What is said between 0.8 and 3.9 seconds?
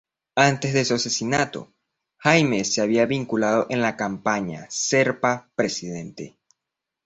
su asesinato, Jaime se había vinculado a